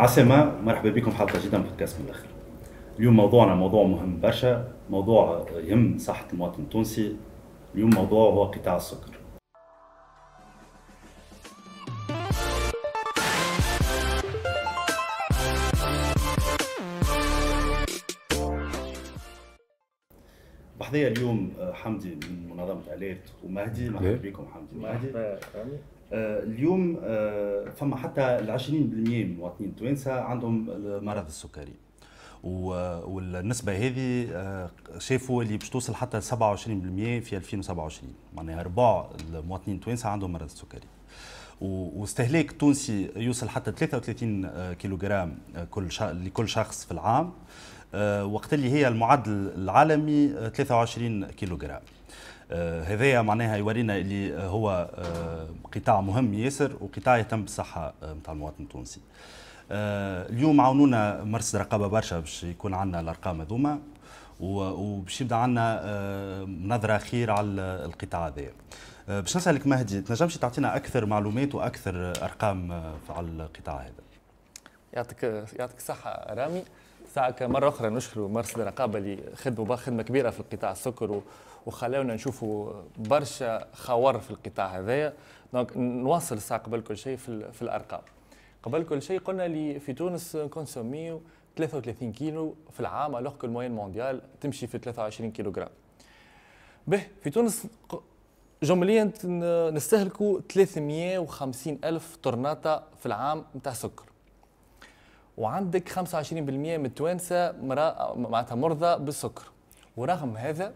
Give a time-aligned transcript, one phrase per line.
[0.00, 2.26] عسامة مرحبا بكم حلقة جديدة من بودكاست من الآخر
[2.98, 7.16] اليوم موضوعنا موضوع مهم برشا موضوع يهم صحة المواطن التونسي.
[7.74, 9.19] اليوم موضوع هو قطاع السكر.
[20.90, 24.86] بحذايا اليوم حمدي من منظمة آلات ومهدي مرحبا بكم حمدي.
[24.86, 25.10] مهدي.
[26.12, 30.66] آه، اليوم آه، فما حتى ال 20% من المواطنين التوانسه عندهم
[31.04, 31.72] مرض السكري.
[32.42, 40.08] والنسبة هذه آه، شافوا اللي باش توصل حتى 27% في 2027 معناها ربع المواطنين التوانسة
[40.08, 40.88] عندهم مرض السكري.
[41.60, 45.38] واستهلاك تونسي يوصل حتى 33 كيلوغرام
[45.70, 47.32] كل لكل شخص في العام.
[48.24, 51.80] وقت اللي هي المعدل العالمي 23 كيلوغرام.
[52.52, 58.62] آه، هذايا معناها يورينا اللي هو آه، قطاع مهم ياسر وقطاع يهتم بالصحه نتاع المواطن
[58.62, 59.00] التونسي.
[59.70, 63.78] اليوم عاونونا مرصد رقابة برشا باش يكون عندنا الأرقام هذوما
[64.40, 68.52] وباش يبدأ عندنا آه، نظرة خير على القطاع هذايا.
[69.08, 72.72] باش نسألك مهدي تنجمش تعطينا أكثر معلومات وأكثر أرقام
[73.10, 73.92] على القطاع هذا؟
[74.92, 75.22] يعطيك
[75.58, 76.64] يعطيك الصحه رامي.
[77.14, 81.20] ساعة مرة أخرى نشكر مرصد الرقابة اللي خدموا خدمة كبيرة في القطاع السكر
[81.66, 85.12] وخلاونا نشوفوا برشا خوار في القطاع هذايا.
[85.52, 88.00] donc نواصل الساعة قبل كل شيء في, في الأرقام.
[88.62, 91.20] قبل كل شيء قلنا اللي في تونس consommer
[91.56, 95.68] 33 كيلو في العام alors que ال moyenne mondiale تمشي في 23 كيلو جرام
[96.86, 97.66] به في تونس
[98.62, 99.12] جمليا
[99.74, 104.04] نستهلكوا 350 ألف طرناطة في العام نتاع سكر.
[105.40, 107.52] وعندك 25% من التوانسه
[108.16, 109.42] معناتها مرضى بالسكر.
[109.96, 110.72] ورغم هذا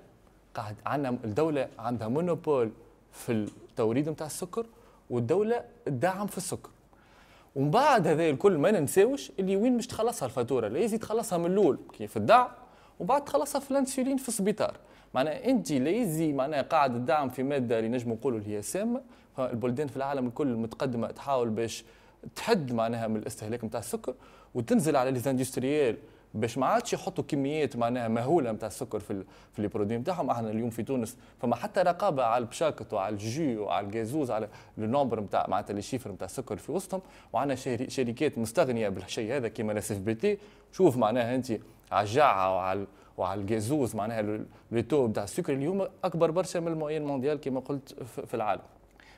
[0.55, 2.71] قاعد عندنا الدولة عندها مونوبول
[3.13, 4.67] في التوريد نتاع السكر
[5.11, 6.71] والدولة تدعم في السكر.
[7.57, 10.69] ومن بعد هذا الكل ما ننساوش اللي وين باش تخلصها الفاتورة.
[10.69, 12.49] لازم تخلصها من الأول كيف الدعم
[13.01, 14.77] وبعد تخلصها في الانسولين في السبيطار.
[15.15, 19.01] معناها إنت ليزي معناها قاعد الدعم في مادة اللي نجم نقولوا اللي هي سامه
[19.39, 21.85] البلدان في العالم الكل متقدمة تحاول باش
[22.37, 24.15] تحد معناها من الاستهلاك نتاع السكر.
[24.55, 25.97] وتنزل على les industriels
[26.35, 30.51] باش ما عادش يحطوا كميات معناها مهولة نتاع السكر في في les produits نتاعهم إحنا
[30.51, 34.49] اليوم في تونس فما حتى رقابة على البشاكت وعلى الجو وعلى الجازوز على
[34.79, 37.01] le nombre نتاع معناتها les chiffres نتاع السكر في وسطهم.
[37.33, 37.57] وعندنا
[37.89, 40.39] شركات مستغنية بالشيء هذا كيما la SFBT.
[40.73, 41.51] شوف معناها انت
[41.93, 44.23] على الجاعة وعلى وعلى الجازوز معناها
[44.73, 48.63] le taux نتاع السكر اليوم أكبر برشا من ال moyenne mondiale كما قلت في العالم.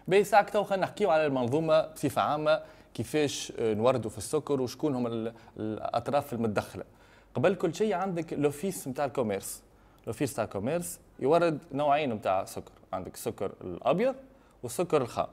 [0.09, 2.61] باهي ساعة tout خلينا نحكيو على المنظومة بصفة عامة.
[2.97, 6.85] كيفاش آه، نوردوا في السكر وشكون هم الأطراف المتدخله
[7.35, 9.63] قبل كل شيء عندك l'office نتاع ال commerce.
[10.07, 12.73] l'office نتاع ال commerce يورد نوعين نتاع سكر.
[12.93, 14.15] عندك السكر الأبيض
[14.63, 15.27] والسكر الخام.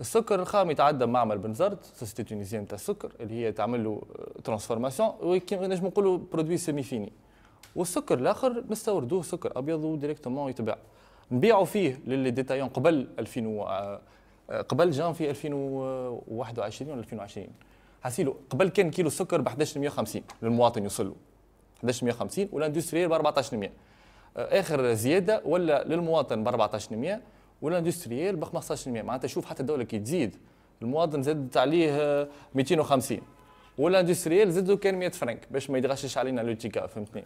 [0.00, 4.02] السكر الخام يتعدى معمل بنزرت société tunisienne نتاع السكر اللي هي تعمل له
[4.44, 7.12] transformation ونجم نقولوا produit semi-fini
[7.76, 10.78] والسكر الآخر نستوردوه سكر أبيض و directement يتباع
[11.30, 13.46] نبيعوا فيه ل les détaillants قبل 2000
[14.50, 17.46] قبل جانفي 2021 ولا 2020
[18.02, 21.14] حسيلو قبل كان كيلو السكر ب 1150 للمواطن يوصل له.
[21.84, 23.70] 1150 وال industriel ب 1400
[24.36, 27.20] آخر زيادة ولا للمواطن ب 1400
[27.62, 30.36] وال industriel ب 1500 معناتها شوف حتى الدولة كي تزيد
[30.82, 33.18] المواطن زادت عليه 250
[33.78, 37.24] وال industriel زادوا كان 100 فرنك باش ما يتغشش علينا l'UTICA فهمتني؟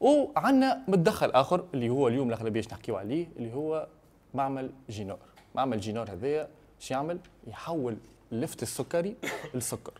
[0.00, 3.86] وعندنا متدخل آخر اللي هو اليوم الأغلبية نحكيو عليه اللي هو
[4.34, 5.18] معمل Ginor.
[5.54, 7.96] معمل Ginor هذايا شو يعمل؟ يحول
[8.32, 9.16] اللفت السكري
[9.54, 9.92] لسكر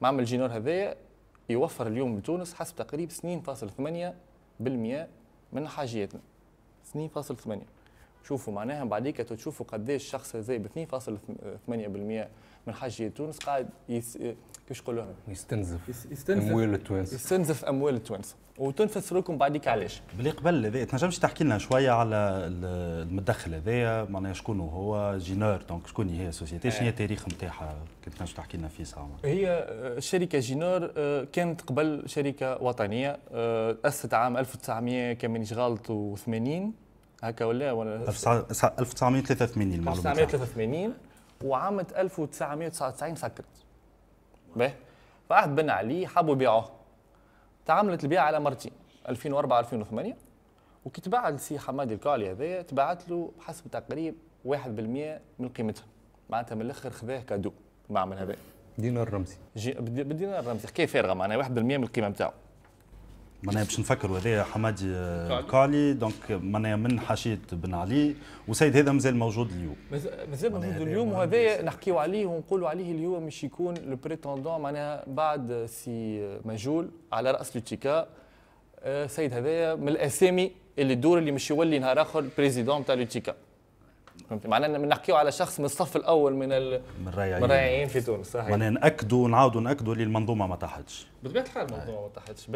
[0.00, 0.96] معمل Ginor هذايا
[1.50, 3.12] يوفر اليوم بتونس حسب تقريب 2.8%
[5.52, 6.20] من حاجياتنا.
[6.94, 7.56] 2.8
[8.24, 12.28] شوفوا معناها بعديك تشوفوا قداش الشخص هذا ب 2.8%
[12.66, 14.18] من حاجيات تونس قاعد يس...
[14.68, 15.78] كيفاش نقولوها؟ يستنزف.
[16.10, 16.48] يستنزف.
[16.48, 21.90] أموال التوانسه يستنزف أموال التوانسه وتنفسر لكم بعديك علاش؟ قبل هذا تنجمش تحكي لنا شوية
[21.90, 22.16] على
[22.46, 27.76] المدخل هذايا معناها شكون هو Ginor donc شكون هي ال société شنو هي التاريخ نتاعها؟
[28.04, 33.76] كنت تنجم تحكي لنا فيه ساعه هي الشركة Ginor آه، كانت قبل شركة وطنية آه،
[33.84, 36.62] أسست عام 1900 كان مانيش غلط و80
[37.22, 40.94] هكا ولا؟ ولا؟ 1983 المعلومه 1983
[41.44, 43.44] وعام 1999 سكرت.
[44.56, 44.72] باهي
[45.28, 46.70] في عهد بن علي حبوا يبيعوه
[47.66, 48.72] تعملت البيع على مرتين
[49.08, 50.16] 2004 2008
[50.84, 54.54] وكي تباع لسي حمادي الكعلي هذايا تباعت له حسب تقريب 1%
[55.38, 55.84] من قيمتها.
[56.30, 57.52] معناتها من الآخر خذاه cadeau
[57.88, 58.36] المعمل هذا
[58.78, 59.36] دينار رمزي.
[59.78, 62.32] بالدينار الرمزي حكايه فارغه معناها 1% من القيمة نتاعو
[63.46, 64.92] معناها باش نفكروا هذايا حمادي
[65.50, 68.14] الكعلي donc معناها من حاشيه بن علي.
[68.48, 69.76] وسيد هذا مازال موجود اليوم.
[70.30, 71.12] مازال موجود اليوم.
[71.12, 77.30] وهذا نحكيو عليه ونقولوا عليه اليوم مش يكون le prétendant معناها بعد سي ماجول على
[77.30, 78.06] رأس l'UTICA
[78.80, 83.34] آه، سيد هذايا من الأسامي اللي الدور اللي مش يولي نهار آخر président تاع l'UTICA
[84.30, 86.80] فهمت؟ معناها نحكيو على شخص من الصف الأول من ال...
[87.00, 88.26] من الريعيين في تونس.
[88.26, 88.48] صحيح.
[88.50, 91.06] معناها نأكدوا ونعاودوا نأكدوا اللي المنظومه ما طاحتش.
[91.22, 92.46] بطبيعة الحال المنظومة ما طاحتش.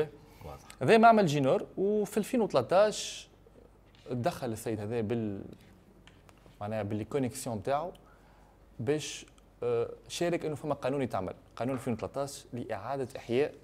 [0.83, 3.29] هذا معمل Ginor وفي 2013
[4.11, 5.43] دخل السيد هذا بال
[6.61, 7.93] معناها باللي كونيكسيون نتاعو
[8.81, 9.27] باش
[9.63, 11.35] آه، شارك إنه فما قانون يتعمل.
[11.57, 13.55] قانون 2013 لإعادة إحياء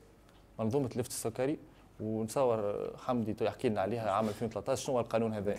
[0.59, 1.59] منظومة اللفت السكري
[2.01, 5.57] ونصور حمدي يحكي لنا عليها عام 2013 شنو هو القانون هذا؟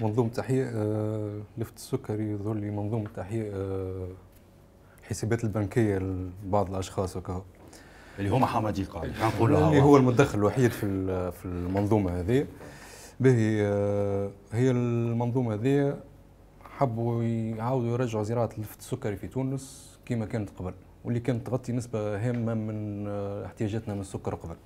[0.00, 4.08] منظومة تحياء آه، لفت السكري يظهر لي منظومه تحياء آه،
[5.00, 7.42] الحسابات البنكية لبعض الأشخاص وكذا
[8.18, 9.12] اللي هما حمادي قال
[9.68, 10.86] اللي هو المدخل الوحيد في
[11.32, 12.46] في المنظومة هذه.
[13.20, 15.96] به آه، هي المنظومة هذه
[16.64, 20.74] حبوا يعاودوا يرجعوا زراعة اللفت السكري في تونس كما كانت قبل
[21.04, 24.56] واللي كانت تغطي نسبة هامة من آه، احتياجاتنا من السكر قبل.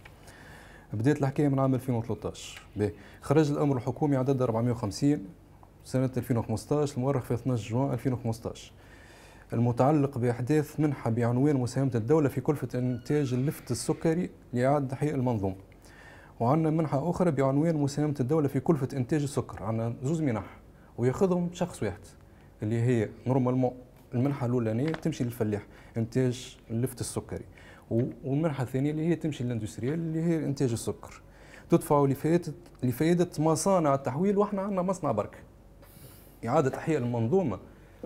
[0.92, 2.90] بدات الحكاية من عام 2013 به
[3.22, 5.26] خرج الأمر الحكومي عدد 450
[5.84, 8.72] سنة 2015 المؤرخ في 12 جوان 2015
[9.54, 15.56] المتعلق بإحداث منحة بعنوان مساهمة الدولة في كلفة إنتاج اللفت السكري لإعادة تحقيق المنظومة.
[16.40, 20.44] وعندنا منحة أخرى بعنوان مساهمة الدولة في كلفة إنتاج السكر عندنا زوز منح
[20.98, 22.00] ويأخذهم شخص واحد
[22.62, 23.72] اللي هي normalement
[24.14, 25.62] المنحة الأولانية تمشي للفلاح
[25.96, 27.44] إنتاج اللفت السكري.
[27.90, 31.22] والمنحة الثانية اللي هي تمشي لل industriel اللي هي إنتاج السكر.
[31.70, 32.06] تدفع
[32.82, 35.36] لفائدة مصانع التحويل وإحنا عندنا مصنع برك.
[36.46, 37.58] إعادة إحياء المنظومة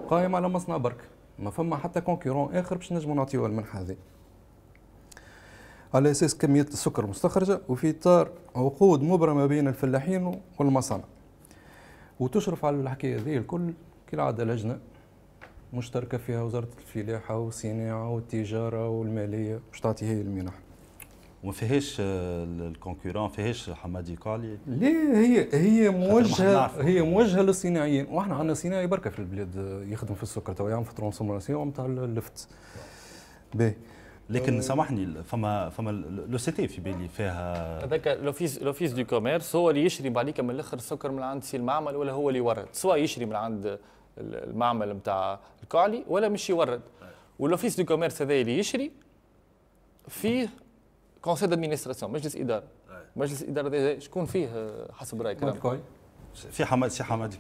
[0.09, 1.01] قائم على مصنع برك.
[1.39, 3.97] ما فما حتى concurrent آخر باش نجموا نعطيو المنحة هذه.
[5.95, 11.05] على أساس كمية السكر المستخرجه وفي إطار عقود مبرمة بين الفلاحين والمصانع.
[12.21, 13.73] وتشرف على الحكاية هذه الكل
[14.07, 14.79] كالعادة لجنة
[15.73, 20.68] مشتركة فيها وزارة الفلاحة والصناعه والتجارة والمالية باش تعطي هي المنح.
[21.43, 24.59] وما فيهاش ال concurrent فيهاش حمادي الكعلي.
[24.67, 28.07] ليه هي هي موجهة هي موجهة للصناعيين.
[28.11, 32.49] وإحنا عندنا صناعي برك في البلاد يخدم في السكر تو يعمل في transformation نتاع اللفت.
[33.55, 33.75] باهي.
[34.31, 35.91] لكن سامحني فما فما
[36.29, 37.85] l'OCT في بالي فيها.
[37.85, 41.57] هذاك l'Office l'Office du Commerce هو اللي يشري بعديك من الآخر السكر من عند سي
[41.57, 42.67] المعمل ولا هو اللي يورد.
[42.73, 43.79] سواء يشري من عند
[44.19, 46.81] المعمل نتاع الكعلي ولا مش يورد.
[47.39, 48.91] و l'Office du Commerce هذا اللي يشري
[50.09, 50.49] فيه
[51.23, 52.65] conseil d'administration مجلس اداره
[53.17, 55.45] مجلس اداره شكون فيه حسب رايك
[56.51, 57.35] في حماد سي حماد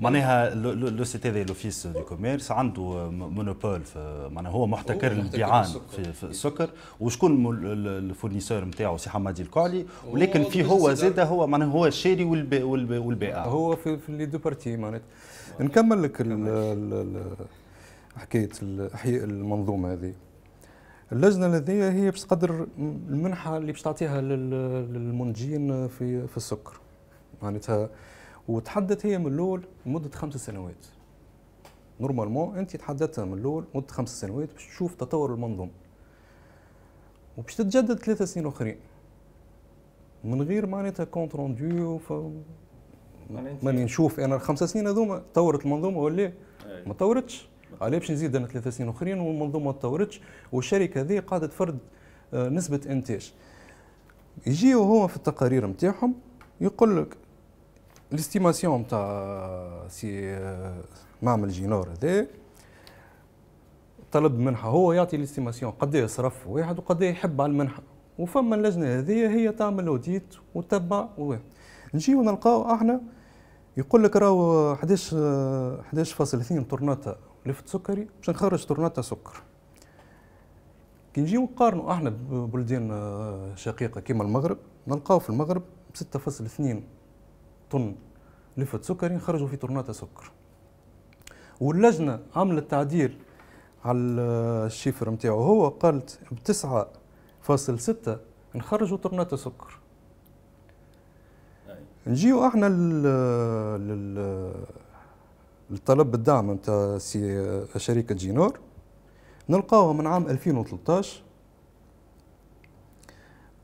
[0.00, 3.82] معناها l'OCT l'Office du Commerce عنده monopole
[4.30, 6.70] معناها هو محتكر البيعان في, في السكر
[7.00, 12.24] وشكون ال fournisseur نتاعو سي حمادي الكعلي ولكن في هو زاد هو معناها هو الشاري
[12.24, 15.06] والبائع هو في, في les deux parties معناتها
[15.60, 16.16] نكمل لك
[18.16, 18.50] حكايه
[18.94, 20.12] احياء المنظومه هذه
[21.12, 26.80] اللجنة هذي هي باش تقدر المنحة اللي باش تعطيها للمنتجين في في السكر.
[27.42, 27.90] معناتها
[28.48, 30.86] وتحددت هي من الأول لمده خمس سنوات.
[32.00, 35.70] normalement أنت تحددتها من الأول مدة خمس سنوات باش تشوف تطور المنظومة.
[37.38, 38.76] وباش تتجدد ثلاثة سنين آخرين.
[40.24, 46.32] من غير معناتها compte rendu فماني نشوف أنا الخمس سنين هذوما طورت المنظومة ولا
[46.86, 47.48] ما طورتش.
[47.80, 50.20] عليه باش نزيد أنا ثلاث سنين أخرين والمنظومه ما تطورتش
[50.52, 51.78] والشركة هذه قاعدة تفرض
[52.34, 53.32] آه، نسبة إنتاج.
[54.46, 56.14] يجيو هو في التقارير نتاعهم
[56.60, 57.16] يقول لك
[58.12, 60.82] ال estimation نتاع سي آه،
[61.22, 62.26] معمل جينور هذا
[64.12, 64.68] طلب منحة.
[64.68, 67.82] هو يعطي ال estimation قد يصرف واحد وقد يحب على المنحة.
[68.18, 71.08] وفما اللجنة هذه هي تعمل audit وتتبع
[71.94, 73.00] نجيو نلقاو إحنا
[73.76, 77.16] يقول لك راهو 11 11.2 طرناطة
[77.48, 79.42] لفت سكري باش نخرج طرناطة سكر.
[81.14, 85.62] كي نجيو نقارنوا إحنا ببلدان آه، شقيقة كيما المغرب نلقاو في المغرب
[85.94, 86.76] 6.2
[87.70, 87.94] طن
[88.56, 90.30] لفت سكري نخرجوا في طرناطة سكر.
[91.60, 93.18] واللجنة عملت تعديل
[93.84, 96.38] على الشيفر نتاعو هو قالت ب
[97.48, 98.10] 9.6
[98.54, 99.78] نخرجوا طرناطة سكر.
[102.06, 104.52] نجيو إحنا لل
[105.70, 106.98] للطلب بالدعم نتاع
[107.76, 108.60] شركه جينور.
[109.48, 111.22] نلقاوها من عام 2013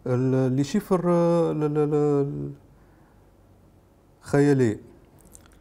[0.07, 1.03] اللي chiffre
[4.21, 4.79] خيالي.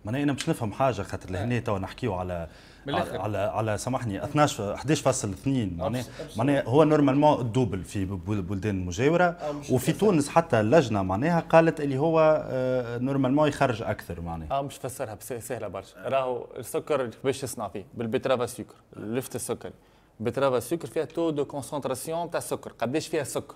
[0.05, 2.49] معناها أنا باش نفهم حاجة خاطر لهنا توا نحكيو على
[2.85, 3.21] بالآخر.
[3.21, 5.47] على على سامحني 12 11.2
[5.77, 9.37] معناها أبس- معناها هو normalement ال double في بل- بلدان المجاوره
[9.71, 9.91] وفي.
[9.93, 14.51] تونس حتى اللجنة معناها قالت اللي هو آه، normalement يخرج أكثر معناها.
[14.51, 15.95] آه مش فسرها سهلة برشا.
[16.09, 19.71] راهو السكر باش يصنع فيه بال betterave سكر اللفت السكري
[20.19, 23.55] ال betterave سكر فيها taux de concentration تاع السكر قداش فيها السكر.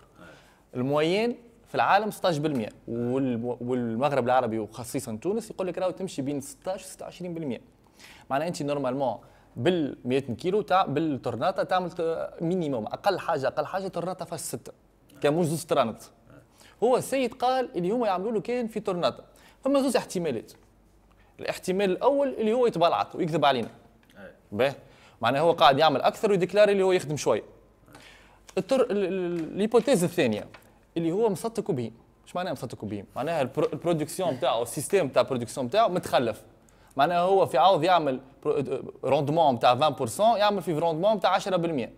[0.76, 1.36] ال moyenne
[1.68, 6.88] في العالم 16% والم- والمغرب العربي وخصيصا تونس يقول لك راهو تمشي بين 16 و
[6.88, 7.62] 26%
[8.30, 9.18] معناها انت normalement
[9.56, 11.92] بال 100 كيلو تاع بالتورناتا تعمل
[12.42, 14.72] minimum أقل حاجة أقل حاجة تورناتا فاش 6
[15.22, 16.00] كان مش زوز ترانت
[16.84, 19.24] هو السيد قال اللي هما يعملوا له كان في تورناتا
[19.64, 20.52] فما زوز احتمالات.
[21.40, 23.70] الاحتمال الأول اللي هو يتبلعط ويكذب علينا.
[24.52, 24.76] باهي
[25.22, 27.44] معناها هو قاعد يعمل أكثر ويديكلاري اللي هو يخدم شوية.
[28.58, 28.82] التر...
[28.82, 30.48] ال- ال- ال hypothèse الثانية
[30.98, 31.92] اللي هو مصدق به
[32.26, 36.42] مش معناها مصدق به معناها البرو- البرودكسيون بتاعه السيستم بتاع البرودكسيون بتاعه متخلف.
[36.98, 38.20] معناها هو في عوض يعمل
[39.04, 41.90] rendement بتاع 20% يعمل في rendement بتاع 10%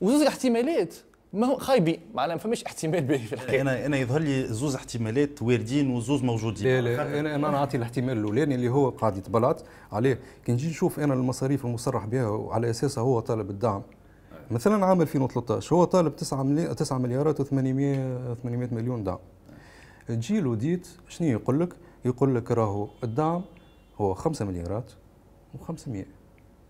[0.00, 0.94] وزوز احتمالات.
[1.32, 3.60] ما هو خايبين معناها ما فماش احتمال باهي في الحكاية.
[3.60, 6.66] أنا أنا يظهر لي زوز احتمالات واردين وزوز موجودين.
[6.66, 9.64] لا لا أنا أنا نعطي الاحتمال الأولاني اللي هو قاعد يتبلعط.
[9.92, 13.82] عليه كي نجي نشوف أنا المصاريف المصرح بها وعلى أساسها هو طالب الدعم.
[14.50, 18.28] مثلا عام 2013 هو طالب 9 مليار 9 مليارات و800 800
[18.72, 19.18] مليون دعم.
[20.08, 21.68] تجي له ديت شنو يقول لك؟
[22.04, 23.42] يقول لك راهو الدعم
[24.00, 24.92] هو 5 مليارات
[25.58, 25.88] و500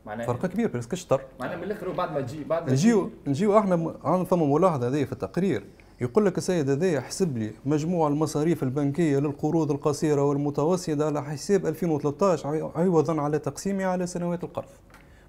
[0.07, 3.59] معناها فرق كبير برسك شطر معناها من الآخر بعد ما تجي بعد ما نجيو نجيو
[3.59, 5.65] إحنا عندنا فما ملاحظة هذه في التقرير.
[6.01, 12.49] يقول لك السيد هذا يحسب لي مجموع المصاريف البنكية للقروض القصيرة والمتوسطة على حساب 2013
[12.49, 14.69] عي- عوضا على تقسيمها على سنوات القرض.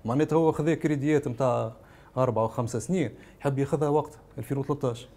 [0.06, 1.72] معناتها هو خذا كريديات نتاع
[2.18, 5.08] أربع وخمسة سنين يحب يأخذها وقت 2013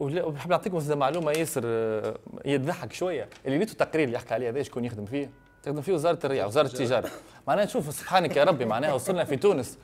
[0.00, 2.14] ولا- وبحب نعطيكم معلومة ياسر آه،
[2.44, 3.28] يضحك شوية.
[3.46, 5.30] اللي ريتو التقرير اللي يحكي عليه هذا شكون يخدم فيه؟
[5.62, 7.08] تخدم فيه وزارة الريع وزارة التجارة.
[7.48, 9.78] معناها شوف سبحانك يا ربي معناها وصلنا في تونس.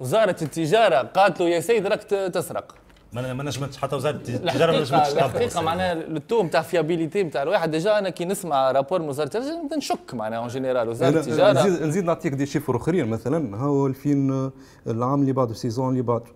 [0.00, 2.74] وزارة التجارة قالت له يا سيد راك تسرق.
[3.12, 7.22] ما ما نجمتش حتى وزارة التجارة ما نجمتش الحقيقة تطبق الحقيقة معناها التوم تاع fiabilité
[7.22, 7.70] نتاع الواحد.
[7.70, 11.52] déjà أنا كي نسمع rapport من وزارة التجارة نبدأ نشك معناها en général وزارة التجارة
[11.52, 13.56] نزيد نزيد نعطيك des chiffres أخرين مثلا.
[13.56, 14.52] هو 2000
[14.86, 16.30] العام اللي بعده ال saison اللي بعده.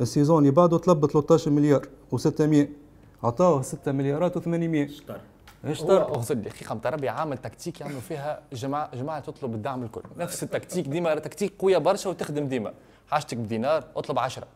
[0.00, 2.66] ال saison اللي بعده طلب 13 مليار و600
[3.24, 5.20] عطاوه 6 مليارات و800 شطر
[5.64, 10.02] إيش اغزل لي حقيقه نتاع ربي عامل تكتيك يعملوا فيها جماعة جماعة تطلب الدعم الكل.
[10.16, 12.74] نفس التكتيك ديما تكتيك قوية برشا وتخدم ديما.
[13.08, 14.46] حاجتك بدينار اطلب عشرة.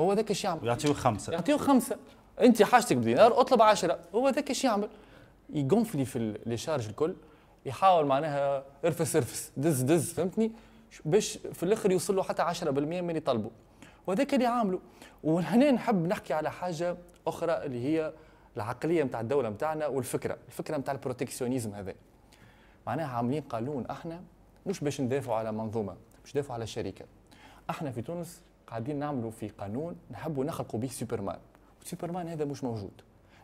[0.00, 0.60] هو ذاك إيش يعمل.
[0.62, 1.32] ويعطيوه خمسة.
[1.32, 1.96] يعطيه خمسة.
[2.40, 3.98] أنت حاجتك بدينار اطلب عشرة.
[4.14, 4.88] هو ذاك إيش يعمل.
[5.52, 7.14] يقنفلي في ال- les charges الكل
[7.66, 10.52] يحاول معناها ارفس ارفس دز دز فهمتني؟
[11.04, 13.50] باش في الآخر يوصل له حتى 10% من اللي طلبه
[14.06, 14.78] وذاك اللي عامله.
[15.24, 18.12] وهنا نحب نحكي على حاجة أخرى اللي هي
[18.56, 21.94] العقلية نتاع الدولة نتاعنا والفكرة الفكرة نتاع ال protectionnisme هذا.
[22.86, 24.20] معناها عاملين قانون إحنا
[24.66, 27.04] مش باش ندافعوا على منظومة مش ندافعوا على شركة.
[27.70, 31.38] إحنا في تونس قاعدين نعملوا في قانون نحبوا نخلقوا به سوبرمان
[31.84, 32.90] سوبرمان هذا مش موجود.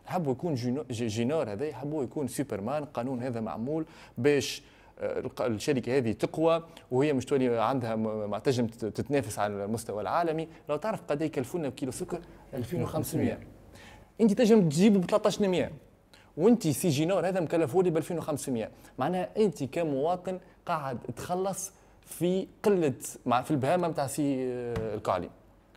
[0.07, 3.85] نحبوا يكون جينو- جي- جينور هذا يحبوا يكون سوبرمان القانون هذا معمول
[4.17, 4.63] باش
[4.99, 10.47] آه، الشركة هذه تقوى وهي مش تولي عندها ما تنجم تت- تتنافس على المستوى العالمي.
[10.69, 12.21] لو تعرف قد إيه يكلفونا بكيلو سكر؟
[12.53, 13.37] 2500
[14.21, 15.71] انت تنجم تجيبه ب 1300
[16.37, 21.71] وانت سي جينور هذا مكلفه لي ب 2500 معناها انت كمواطن قاعد تخلص
[22.05, 22.93] في قلة
[23.25, 25.29] مع في البهامة نتاع سي آه، الكعلي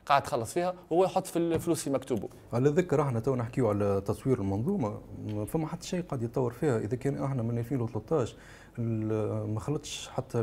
[0.06, 2.28] قاعد تخلص فيها هو يحط في الفلوس في مكتوبه.
[2.52, 6.78] على ذكر إحنا تو نحكيو على تطوير المنظومة ما فما حتى شيء قاعد يتطور فيها.
[6.78, 8.34] إذا كان إحنا من 2013
[8.78, 10.40] ال- ما خلطش حتى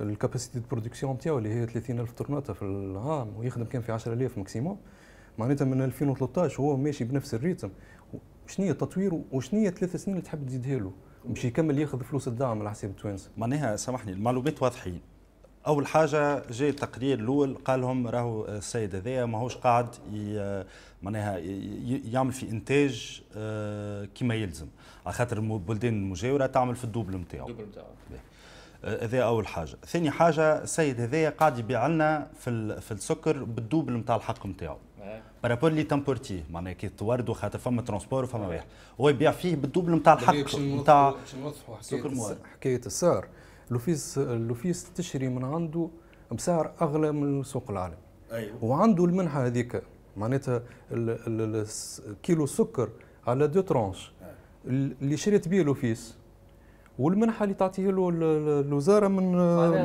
[0.00, 4.38] ال capacité de production نتاعو اللي هي 30000 طرناطه في العام ويخدم كان في 10000
[4.38, 4.78] maximum.
[5.38, 7.70] معناتها من 2013 هو ماشي بنفس ال rythme.
[8.46, 10.92] شنو هي التطوير وشنو هي ثلاث سنين اللي تحب تزيدها له؟
[11.24, 13.30] باش يكمل ياخذ فلوس الدعم على حساب التوانسة.
[13.36, 15.00] معناها سامحني المعلومات واضحين.
[15.66, 19.86] أول حاجة جاي التقرير الأول قال لهم راهو السيد هذايا ماهوش قاعد
[21.02, 24.66] معناها ي- يعمل في إنتاج آه، كما يلزم.
[25.06, 27.48] على خاطر البلدان المجاوره تعمل في ال double نتاعو
[28.84, 29.76] آه، هذا أول حاجة.
[29.86, 34.46] ثاني حاجة السيد هذايا قاعد يبيع لنا في ال- في السكر بال double نتاع الحق
[34.46, 34.76] نتاعو
[35.44, 38.64] par rapport les importés معناها كي توردوا خاطر فما transport وفما واحد
[39.00, 41.14] هو يبيع فيه بال double نتاع الحق نتاع.
[42.54, 43.28] حكايه السعر
[43.70, 45.88] l'office l'office تشري من عنده
[46.32, 47.96] بسعر أغلى من سوق العالم.
[48.32, 48.64] أيوه.
[48.64, 49.82] وعنده المنحة هذيك.
[50.16, 50.62] معناتها
[52.22, 52.88] كيلو سكر
[53.26, 54.12] على deux tranches.
[54.66, 56.14] اللي شريت بيه l'office
[56.98, 59.32] والمنحة اللي تعطيه له ال- ال- الوزارة من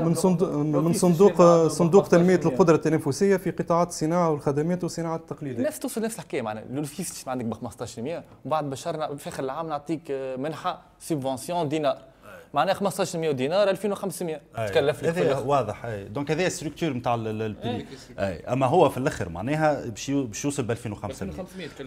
[0.05, 2.45] من صندوق من صندوق مع صندوق تنمية 15%.
[2.45, 5.63] القدرة التنافسيه في قطاعات الصناعة والخدمات والصناعة التقليدية.
[5.63, 10.01] نفس توصل نفس الحكاية معنا l'office عندك ب 15% وبعد بشرنا في آخر العام نعطيك
[10.11, 11.97] آه، منحة subvention دينار.
[12.53, 16.03] معناها 1500 دينار 2500 تكلف لك هذا واضح أي.
[16.05, 17.85] donc هذا ال structure نتاع ال prix
[18.19, 18.39] أي.
[18.39, 20.09] أما هو في الأخر معناها باش
[20.45, 21.31] يوصل ب 2500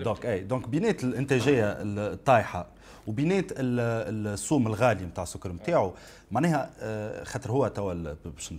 [0.02, 0.40] donc أي.
[0.40, 2.66] donc بينات الإنتاجية الطايحة
[3.06, 5.92] وبينات السوم الغالي نتاع السكر نتاعو
[6.30, 8.54] معناها آه، خاطر هو توا باش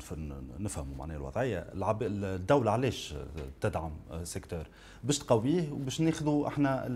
[0.60, 1.68] نفهموا معناها الوضعية
[2.02, 3.16] الدولة علاش
[3.62, 3.92] تدعم
[4.24, 4.64] secteur
[5.04, 6.88] باش تقويه وباش ناخذوا إحنا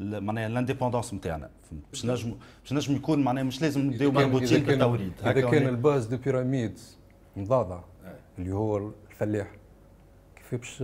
[0.00, 1.50] معناها ال indépendance نتاعنا
[1.90, 5.12] باش نجم باش نجم يكون معناها مش لازم نبداو مربوطين بالتوريد.
[5.22, 6.78] إذا كان ال base de pyramide
[7.36, 7.80] مضعضع
[8.38, 9.50] اللي هو الفلاح
[10.36, 10.82] كيف باش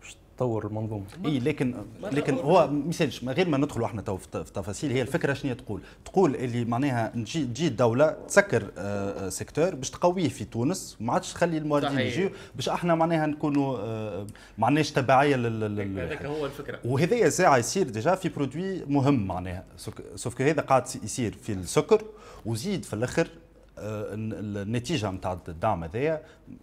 [0.00, 1.04] باش تطور المنظومة.
[1.24, 1.74] اي لكن
[2.12, 6.36] لكن هو مثالش غير ما ندخلوا إحنا تو في التفاصيل هي الفكرة شنو تقول؟ تقول
[6.36, 11.32] اللي معناها تجي تجي الدولة تسكر آه، آه، secteur باش تقويه في تونس وما عادش
[11.32, 14.26] تخلي الموردين يجيو باش إحنا معناها نكونوا آه،
[14.58, 16.78] ما عندناش تبعية لل هذاك هو الفكرة.
[16.84, 19.64] وهذايا ساعة يصير déjà في produit مهم معناها.
[20.14, 22.02] sauf هذا قاعد يصير في السكر
[22.46, 23.28] وزيد في الأخر
[23.78, 26.22] النتيجة نتاع الدعم هذايا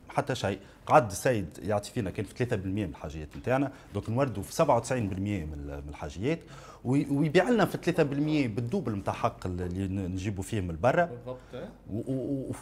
[0.10, 0.60] حتى شيء.
[0.86, 5.84] قعد السيد يعطي فينا كان في 3% من الحاجيات نتاعنا donc نوردوا في 97% من
[5.90, 6.40] الحاجيات
[6.86, 11.38] ويبيع لنا في 3% بال double نتاع حق اللي نجيبوا فيه من برا بالضبط.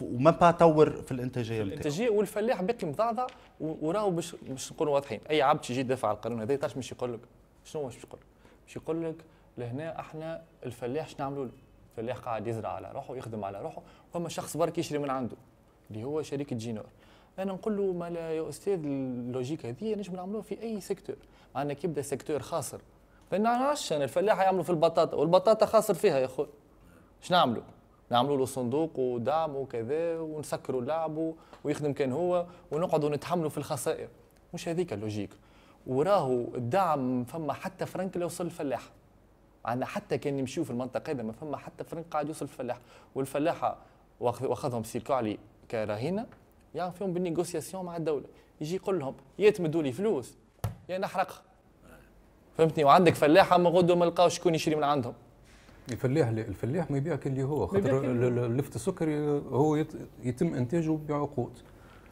[0.00, 1.68] وما با طور في الإنتاجية نتاعو.
[1.68, 3.26] الإنتاجية والفلاح باقي مضعضع
[3.60, 5.20] وراهو باش باش نكونوا واضحين.
[5.30, 7.20] أي عبد يجي يدافع على القانون هذا تعرف مش يقول لك.
[7.64, 8.26] شنو باش يقول؟ لك؟
[8.66, 9.16] باش يقول لك
[9.58, 11.50] لهنا أحنا الفلاح شنو نعملوا له؟
[11.98, 15.36] الفلاح قاعد يزرع على روحه يخدم على روحه فما شخص برك يشري من عنده
[15.90, 16.84] اللي هو شركه جينور
[17.38, 21.16] أنا نقول له ما يا أستاذ ال logique هذه نجم نعملوها في أي secteur.
[21.54, 22.80] معنا كي يبدأ secteur خاسر
[23.32, 26.46] ما نعرفش أنا الفلاح يعملوا في البطاطا والبطاطا خاسر فيها يا أخوي.
[27.22, 27.62] إيش نعملوا؟
[28.10, 31.32] نعملوا له صندوق ودعم وكذا ونسكروا اللعب
[31.64, 34.08] ويخدم كان هو ونقعدوا نتحملوا في الخسائر.
[34.54, 35.30] مش هذيك ال logique.
[35.86, 38.82] وراهو الدعم فما حتى فرنك اللي وصل الفلاح.
[39.66, 42.78] عندنا حتى كان يمشيو في المنطقة هذا ما فما حتى فرنك قاعد يوصل الفلاح
[43.14, 43.76] والفلاحة
[44.20, 45.34] وأخذهم سيركو
[45.70, 46.26] كرهينه
[46.74, 48.24] يعني فيهم بال négociation مع الدولة.
[48.60, 50.36] يجي يقول لهم يا تمدوا لي فلوس.
[50.88, 51.42] يا نحرقها
[52.58, 55.14] فهمتني؟ وعندك فلاحة ما غدوا ما لقاوش شكون يشري من عندهم.
[55.92, 57.66] الفلاح الفلاح ما يبيعك اللي هو.
[57.66, 58.04] خاطر
[58.46, 59.84] اللفت السكري هو
[60.22, 61.58] يتم إنتاجه بعقود.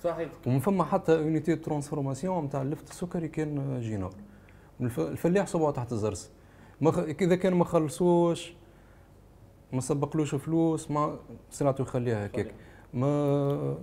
[0.04, 0.28] صحيح.
[0.46, 4.12] ومن فما حتى unité transformation نتاع اللفت السكري كان جينور.
[4.80, 6.30] الفلاح صبعه تحت الضرس.
[6.90, 8.52] إذا كان ما خلصوش
[9.72, 11.18] ما سبقلوش فلوس ما
[11.50, 12.54] صنعته يخليها هكاك.
[12.94, 13.76] ما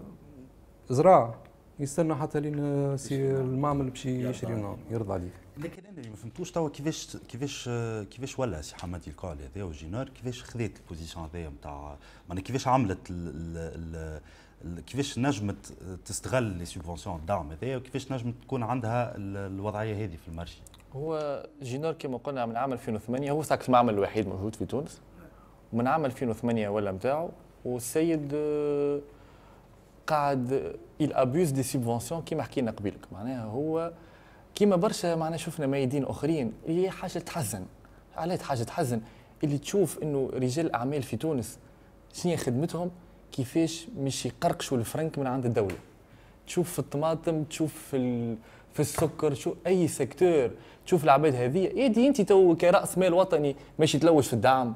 [0.89, 1.35] زرع
[1.79, 6.69] يستنى حتى لين سي المعمل باش يشري يرضى عليه لكن أنا اللي ما فهمتوش توا
[6.69, 7.69] كيفاش كيفاش
[8.09, 11.97] كيفاش ولا سي حمادي الكول هذا وجينار كيفاش خذيت ال position هذايا نتاع
[12.29, 14.21] معناها كيفاش عملت ال
[14.65, 15.73] ال كيفاش نجمت
[16.05, 20.61] تستغل les subventions الدعم هذايا؟ وكيفاش نجمت تكون عندها الوضعية هذه في ال marché؟
[20.95, 25.01] هو جينار كما قلنا من عام 2008 هو ساكس المعمل الوحيد موجود في تونس.
[25.73, 27.29] ومن عام 2008 ولا نتاعو
[27.65, 28.35] والسيد
[30.07, 33.91] قاعد il abuse des subventions كيما حكينا قبيلك معناها هو
[34.55, 37.65] كيما برشا معناها شفنا ميادين أخرين هي حاجة تحزن.
[38.15, 39.01] علاش حاجة تحزن.
[39.43, 41.59] اللي تشوف إنه رجال الاعمال في تونس
[42.13, 42.91] شنو خدمتهم
[43.31, 45.75] كيفاش مش يقرقشوا الفرنك من عند الدولة.
[46.47, 48.35] تشوف في الطماطم تشوف في
[48.73, 50.51] في السكر شو أي secteur
[50.85, 54.73] تشوف العباد هذه يدي انت تو كراس مال وطني ماشي تلوج في الدعم.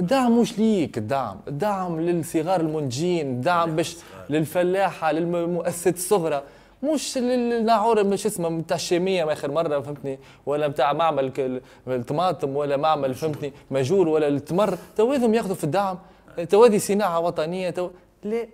[0.00, 3.96] الدعم مش ليك الدعم الدعم للصغار المنتجين الدعم باش
[4.30, 6.42] للفلاحة للمؤسسات الصغرى.
[6.82, 11.32] مش للناعور مش اسمه بتاع الشامية آخر مرة فهمتني؟ ولا بتاع معمل
[11.88, 15.98] الطماطم ولا معمل فهمتني؟ ماجور ولا التمر تو ياخذوا في الدعم.
[16.50, 17.90] تو هذه صناعة وطنية تو
[18.24, 18.46] لا.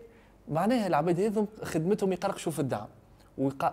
[0.48, 2.86] معناها العباد هذم خدمتهم يقرقشوا في الدعم.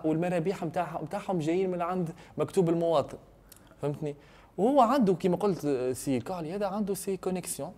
[0.04, 3.18] والمرابيح نتاعهم نتاعهم جايين من عند مكتوب المواطن.
[3.82, 4.14] فهمتني؟
[4.58, 7.72] وهو عنده كما قلت سي الكحلي هذا عنده ses connexions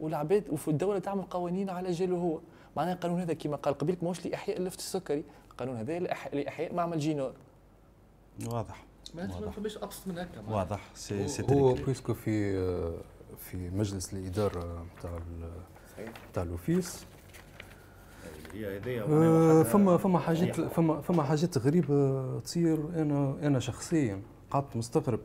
[0.00, 2.38] والعباد وفي الدولة تعمل قوانين على جاله هو.
[2.76, 5.24] معناها القانون هذا كما قال قبيل ماهوش لإحياء اللفت السكري.
[5.50, 7.32] القانون هذا لاحياء معمل جينور.
[8.46, 8.84] واضح.
[9.14, 10.90] ما فماش أبسط من هكا واضح.
[10.94, 12.58] سي سي هو puisque في
[13.38, 15.18] في مجلس الإدارة نتاع
[16.30, 17.06] نتاع ال office.
[19.08, 23.02] آه، فما فما حاجات فما فما حاجات غريبة تصير.
[23.02, 25.20] أنا أنا شخصيا قعدت مستغرب.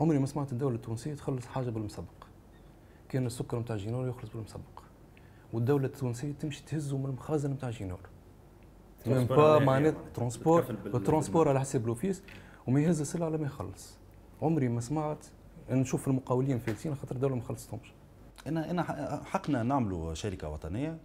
[0.00, 2.24] عمري ما سمعت الدولة التونسية تخلص حاجة بالمسبق
[3.08, 4.82] كأن السكر نتاع جينور يخلص بالمسبق
[5.52, 7.98] والدولة التونسية تمشي تهزه من المخازن نتاع جينور.
[9.06, 12.22] من با معناتها transport ال transport على حساب l'office
[12.66, 13.98] وما يهز السلعه لما يخلص.
[14.42, 15.26] عمري ما سمعت.
[15.70, 17.92] نشوف المقاولين فالسين خاطر الدولة ما خلصتهمش.
[18.46, 18.82] أنا انا
[19.24, 20.98] حقنا نعملوا شركة وطنية.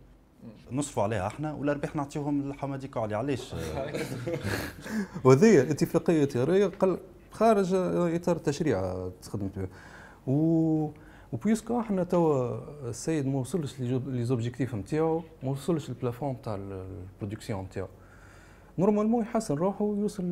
[0.72, 3.56] نصفوا عليها إحنا والارباح نعطيهم للحمادي كعلي علاش؟
[5.24, 6.98] وهذه اتفاقية تجاريه قل
[7.32, 9.68] خارج إطار التشريع تخدمت به
[10.28, 10.90] و
[11.34, 16.56] و puisque إحنا توا السيد ما وصلش les objectifs نتاعو ما وصلش ال plafond نتاع
[16.56, 17.88] ال production نتاعو.
[18.80, 20.24] normalement يحسن روحه ويوصل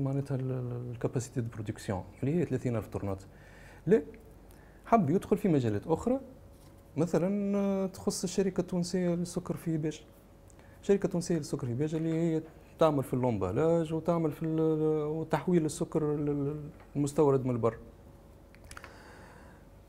[0.00, 3.22] معناتها ال capacité de production اللي هي 30000 طونات.
[3.86, 4.02] لا
[4.86, 6.20] حب يدخل في مجالات أخرى
[6.96, 10.00] مثلا تخص الشركة التونسية للسكر في باجه
[10.82, 12.42] شركة تونسية للسكر في باجه اللي هي
[12.78, 14.46] تعمل في اللومبالاج وتعمل في
[15.10, 16.14] وتحويل السكر
[16.96, 17.78] المستورد من البر.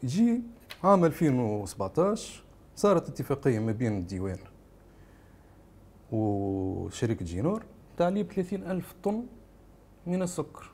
[0.04, 0.42] يجي
[0.84, 2.44] عام 2017
[2.76, 4.40] صارت اتفاقية ما بين الديوان
[6.12, 7.64] وشركة جينور
[7.98, 9.26] تعليب 30 ألف طن
[10.08, 10.72] من السكر.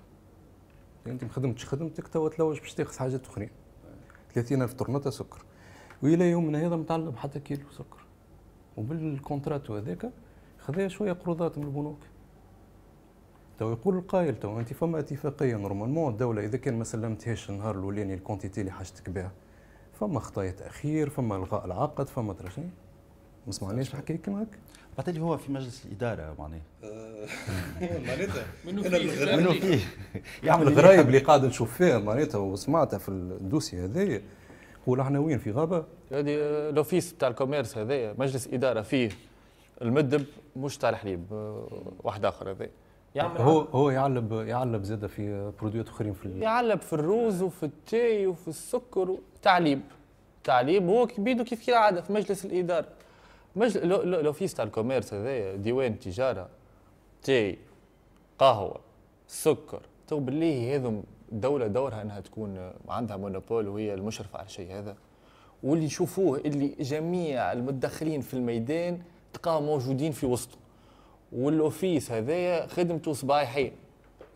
[1.07, 3.49] أنت ما خدمتش خدمتك توا تلوج باش تاخذ حاجات أخرين.
[4.33, 5.45] 30 ألف طن سكر.
[6.03, 8.05] وإلى يومنا هذا ما تعلب حتى كيلو سكر.
[8.77, 10.09] وبال contrat هذاك
[10.59, 11.99] خذا شوية قروضات من البنوك.
[13.59, 18.13] تو يقول القائل تو أنت فما اتفاقية normalement الدولة إذا كان ما سلمتهاش النهار الأولاني
[18.13, 19.31] ال quantité اللي حاجتك بها.
[19.99, 22.69] فما خطايا تأخير فما إلغاء العقد فما ترى شيء
[23.45, 24.57] ما سمعناش الحكاية كيما هكا
[24.97, 26.61] بعد هو في مجلس الإدارة معناها
[28.07, 28.45] معناتها.
[28.65, 29.79] منو فيه؟
[30.47, 34.21] يعمل الغرايب اللي قاعد نشوف فيها معناتها وسمعتها في ال dossier هذايا.
[34.89, 39.09] هو إحنا وين في غابة؟ هذه l'office تاع ال commerce هذايا مجلس إدارة فيه
[39.81, 41.25] المدب مش تاع الحليب
[42.03, 42.67] واحد آخر هذا
[43.15, 48.27] يعمل هو هو يعلب يعلب زاد في برودويات آخرين في يعلب في الروز وفي التاي
[48.27, 49.81] وفي السكر تعليب.
[50.43, 52.87] تعليب هو بيدو كيف العاده في مجلس الإدارة.
[53.55, 53.87] مجل...
[53.87, 56.49] le, le, l'office تاع ال commerce هذايا ديوان تجارة
[57.23, 57.57] تاي
[58.39, 58.79] قهوة
[59.27, 64.95] سكر تو بالله هذم الدولة دورها إنها تكون عندها monopole وهي المشرفة على الشيء هذا.
[65.63, 69.01] واللي يشوفوه اللي جميع المتدخلين في الميدان
[69.33, 70.57] تلقاهم موجودين في وسطه
[71.31, 73.71] وال office هذايا خدمته صبايحين.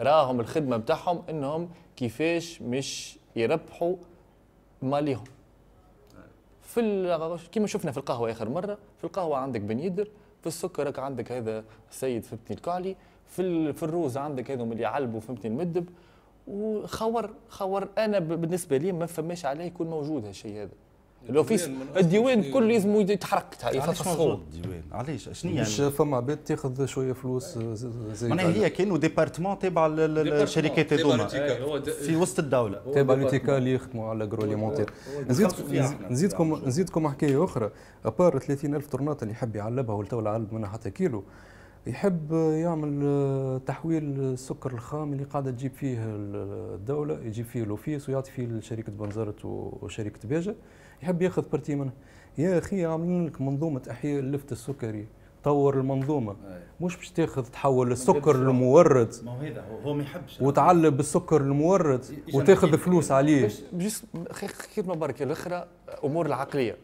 [0.01, 3.95] راهم الخدمة بتاعهم إنهم كيفاش مش يربحوا
[4.81, 5.23] ماليهم.
[6.61, 10.07] في كيما شفنا في القهوة آخر مرة في القهوة عندك بن يدر
[10.41, 12.95] في السكر عندك هذا السيد فهمتني الكعلي
[13.27, 15.89] في في الروز عندك هذوم اللي يعلبوا فهمتني المدب
[16.49, 20.69] وخور خور أنا بالنسبة لي ما فماش عليه يكون موجود هالشيء هذا.
[21.29, 23.57] ال office الديوان كل لازم يتحرك
[24.05, 28.97] موجود الديوان؟ علاش؟ شنو يعني؟ مش فما عباد تاخذ شوية فلوس زي معناها هي كانوا
[28.97, 31.27] département تابع للشركات هذوما.
[31.81, 32.81] في وسط الدولة.
[32.93, 34.93] تابع ل UTICA اللي يخدموا على ال agroalimentaire
[35.29, 35.63] نزيدكم
[36.09, 37.71] نزيدكم نزيدكم حكاية أخرى.
[38.05, 41.23] أبار 30000 طرنات اللي يحب يعلبها ولا علب منها حتى كيلو.
[41.89, 48.45] يحب يعمل تحويل السكر الخام اللي قاعدة تجيب فيه الدولة يجيب فيه l'office ويعطي فيه
[48.45, 50.55] لشركة بنزرت وشركة باجه
[51.03, 51.93] يحب ياخذ partie منها.
[52.37, 55.07] يا أخي عاملين لك منظومة احياء اللفت السكري
[55.43, 56.35] طور المنظومة.
[56.81, 59.15] مش باش تاخذ تحول السكر المورد.
[59.23, 60.41] ما هو هذا هو ما يحبش.
[60.41, 63.49] وتعلب بالسكر المورد وتاخذ فلوس عليه.
[63.73, 64.03] بس
[64.75, 65.67] خير ما برك الأخرى
[66.03, 66.77] أمور العقلية.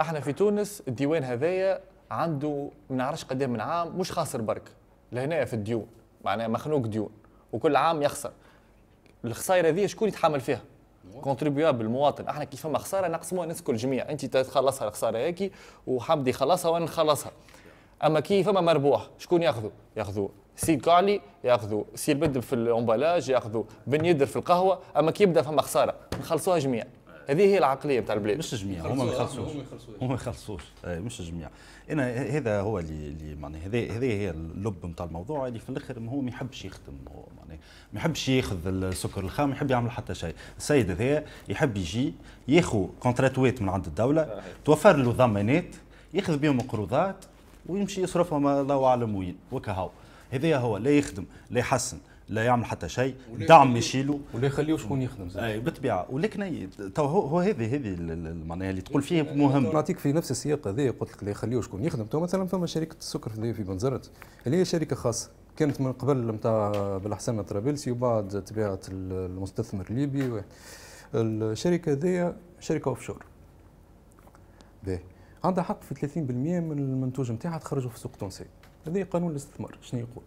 [0.00, 4.62] إحنا في تونس الديوان هذايا عنده ما نعرفش قد من عام مش خاسر برك
[5.12, 5.86] لهنا في الديون
[6.24, 7.10] معناها مخنوق ديون
[7.52, 8.30] وكل عام يخسر.
[9.24, 10.60] الخسائر هذه شكون يتحمل فيها؟
[11.20, 15.52] contribuable المواطن إحنا كيف فما خسارة نقسموها نسكو الجميع انت تخلصها الخسارة هيك
[15.86, 17.32] وحمدي يخلصها وأنا نخلصها.
[18.04, 23.28] اما كي فما مربوح شكون ياخذوا ياخذوا سي كالي ياخذوا سي البدل في ال emballage
[23.28, 24.78] ياخذوا بن يدر في القهوة.
[24.96, 26.84] اما كي يبدأ فما خسارة؟ نخلصوها جميع.
[27.28, 28.38] هذه هي العقلية بتاع البلاد.
[28.38, 29.52] مش جميع هما ما يخلصوش.
[30.00, 30.62] هما ما يخلصوش.
[30.86, 31.48] مش جميع.
[31.90, 35.98] إنا هذا هو اللي اللي معناها هذه هذه هي اللب نتاع الموضوع اللي في الآخر
[35.98, 37.58] هو ما يحبش يخدم هو معناها
[37.92, 40.34] ما يحبش ياخذ السكر الخام يحب يعمل حتى شيء.
[40.58, 42.14] السيد هذا يحب يجي
[42.48, 45.76] ياخذ كونتراتوات من عند الدولة توفر له ضمانات
[46.14, 47.24] ياخذ بهم قروضات
[47.66, 49.90] ويمشي يصرفهم الله اعلم وين وكهو.
[50.30, 51.98] هذا هو لا يخدم لا يحسن.
[52.30, 53.14] لا يعمل حتى شيء
[53.48, 56.06] دعم يشيله ولا يخليه شكون يخدم أي بالطبيعة.
[56.10, 57.96] ولكن تو هو هذه هذه
[58.46, 59.72] معناها اللي تقول فيه مهم.
[59.72, 62.04] نعطيك في نفس السياق هذا قلت لك لا يخليه شكون يخدم.
[62.04, 64.10] تو مثلا فما شركة السكر في بنزرت
[64.46, 65.30] اللي هي شركة خاصة.
[65.56, 70.42] كانت من قبل نتاع بالحسن طرابلسي وبعد تبعت المستثمر الليبي.
[71.14, 73.24] الشركة هذه شركة offshore
[74.84, 75.00] باهي
[75.44, 78.44] عندها حق في 30% من المنتوج نتاعها تخرجه في السوق التونسي
[78.86, 80.24] هذا قانون الاستثمار شنو يقول؟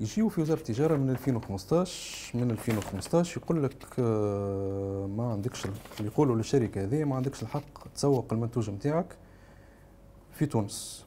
[0.00, 5.66] يجيو في وزارة التجارة من 2015 من 2015 يقول لك آه، ما عندكش
[6.00, 9.16] يقولوا للشركة هذه ما عندكش الحق تسوق المنتوج نتاعك
[10.32, 11.04] في تونس.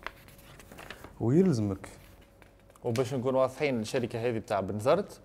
[1.19, 1.89] ويلزمك.
[2.83, 5.19] وباش نكون واضحين الشركة هذه بتاع بنزرت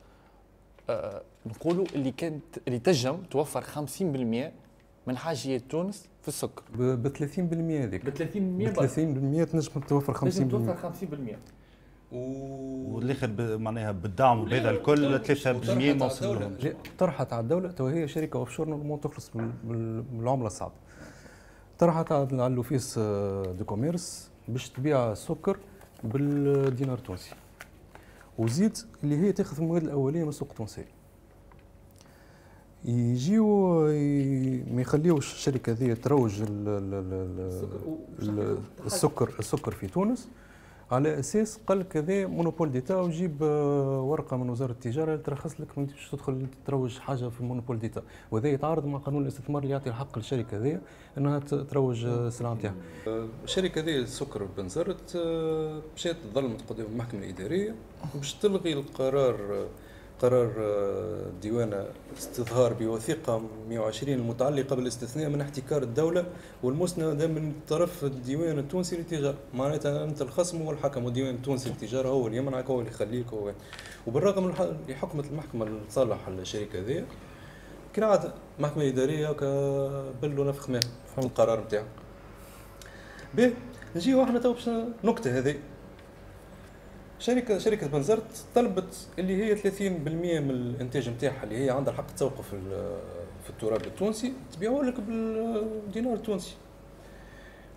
[0.90, 4.02] آه نقولوا اللي كانت اللي تنجم توفر 50%
[5.06, 6.62] من حاجيات تونس في السكر.
[6.74, 8.04] ب 30% هذيك.
[8.04, 11.61] ب 30% ب 30% تنجم توفر 50% تنجم توفر 50% و
[12.12, 15.46] والاخر معناها بالدعم وبهذا الكل 3%
[15.98, 20.02] ما وصل لهم لا طرحت على الدولة تو هي شركة offshore normalement تخلص بال- بال-
[20.02, 20.72] بالعمله الصعبة.
[21.78, 25.56] طرحت على ال office آه، du commerce باش تبيع السكر
[26.04, 27.30] بالدينار التونسي.
[28.38, 30.84] وزيد اللي هي تاخذ المواد الأولية من السوق التونسي.
[32.84, 33.80] يجيو
[34.74, 40.28] ما يخليوش الشركة هذه تروج ال- ال- ال- ال- السكر السكر في تونس.
[40.92, 45.78] على أساس قال لك هذا monopole d'État وجيب آه، ورقة من وزارة التجارة ترخص لك
[45.78, 49.90] من تدخل تروج حاجة في ال monopole d'État وهذا يتعارض مع قانون الاستثمار اللي يعطي
[49.90, 50.80] الحق للشركة هذه
[51.18, 52.74] إنها تروج آه، السلعه نتاعها.
[53.44, 57.74] الشركة هذه السكر بنزرت آه، مشات ظلمت قدام المحكمة الإدارية
[58.14, 59.66] باش تلغي القرار
[60.22, 61.86] قرار آه، ديوان
[62.18, 66.24] استظهار بوثيقة 120 المتعلقة بالاستثناء من احتكار الدولة
[66.62, 69.34] والمسندة من طرف الديوان التونسي للتجارة.
[69.54, 73.52] معناتها أنت الخصم هو الحكم والديوان التونسي للتجارة هو اللي يمنعك هو اللي يخليك هو
[74.06, 77.04] وبالرغم من اللي حكمت المحكمة لصالح الشركة هذه
[77.94, 80.82] كان عاد محكمة إدارية كبلوا نفخ ماء
[81.18, 81.84] القرار نتاعو
[83.34, 83.52] باهي
[83.96, 84.70] نجيو إحنا تو باش
[85.04, 85.56] نكتة هذه.
[87.22, 89.60] شركة شركة بنزرت طلبت اللي هي 30%
[90.40, 92.98] من الإنتاج نتاعها اللي هي عندها الحق تسوقه في ال-
[93.44, 96.54] في التراب التونسي تبيعه لك بالدينار التونسي.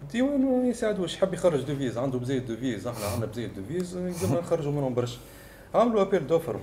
[0.02, 4.72] الديوان ما يساعدوش حب يخرج devises عنده بزايد devises إحنا عندنا بزايد devises يلزمنا نخرجوا
[4.72, 5.20] منهم برشا.
[5.76, 6.60] عملوا ابيل دوفر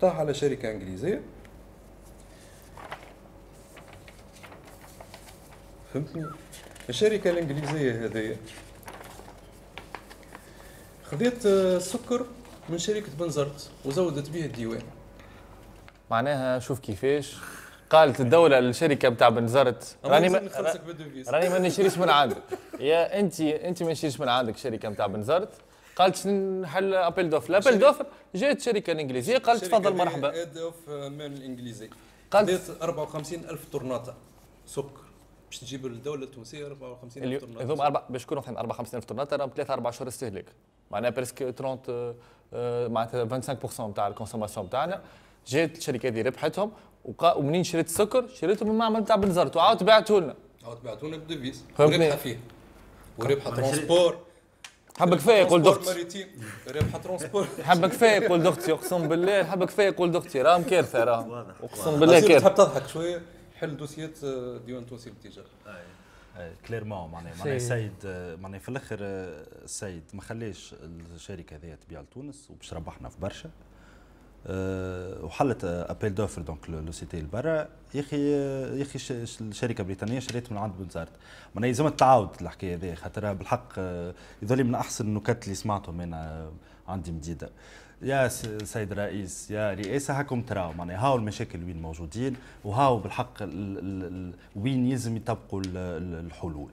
[0.00, 1.20] طاح على شركة إنجليزية.
[5.94, 6.24] فهمتني؟
[6.88, 8.36] الشركة الإنجليزية هذه
[11.10, 12.26] خذيت آه، السكر
[12.68, 14.82] من شركة بنزرت وزودت به الديوان.
[16.10, 17.36] معناها شوف كيفاش.
[17.90, 20.50] قالت الدولة للشركة بتاع بنزرت راني ما
[21.28, 22.42] راني ما نشريش من عندك.
[22.80, 25.48] يا انت انت ما نشريش من عندك شركة نتاع بنزرت.
[25.96, 30.42] قالت نحل appel d'offres شركة- d'offres جات شركة إنجليزية قالت تفضل مرحبا.
[30.42, 31.90] ED&F Man الانجليزي
[32.30, 34.14] قالت- خذيت 54 ألف طرناطة
[34.66, 35.00] سكر.
[35.50, 39.74] باش تجيب الدولة التونسية 54 ألف اللي طرناطة هذوما باش يكونوا 54000 طرنات راهم ثلاثة
[39.74, 40.44] أربع شهور استهلاك
[40.90, 42.14] معناها presque 30 آه،
[42.54, 45.00] آه، معناتها 25% نتاع ال consommation بتاعنا.
[45.46, 46.72] جات الشركة هذه ربحتهم
[47.04, 50.34] وقا- ومنين شريت السكر؟ شريته من معمل تاع بنزرت وعاود بعته لنا.
[50.64, 52.04] عاود بعتونا بال devises فهمتني.
[52.06, 52.38] وربحة فيه
[53.22, 54.18] شريت- ترونسبور.
[54.98, 56.26] حبك كفايه يقول ترونسبور دختي.
[56.68, 57.46] ربحة ترونسبور.
[57.68, 58.72] حبك كفايه يقول دختي.
[58.72, 60.42] أقسم بالله حبك كفايه يقول دختي.
[60.42, 61.32] راهم كارثه راهم.
[61.62, 63.22] أقسم بالله كارثه تحب تضحك شوية؟
[63.56, 65.72] حل دوسيات آه، ديوان تونسي أي،
[66.68, 70.74] كليرمون معناها معناها السيد آه، معناها في الآخر آه، السيد ما خليش
[71.14, 73.50] الشركة هذه تبيع لتونس وباش ربحنا في برشا.
[74.46, 78.98] آه، وحلت ابيل دوفر دونك لو سيتي البرا يا أخي آه، يا أخي
[79.40, 81.12] الشركة بريطانيه شريت من عند بنزرت
[81.54, 86.50] معناها يلزم تعاود الحكاية هذه خاطر بالحق آه، يظل من أحسن النكت اللي سمعتهم أنا
[86.88, 87.50] عندي مديده
[88.02, 88.28] يا
[88.64, 94.04] سيد الرئيس يا رئاسة هاكم تراو معناها هاو المشاكل وين موجودين وهاو بالحق ال ال
[94.04, 96.70] ال وين يلزم يطبقوا ال- ال- الحلول.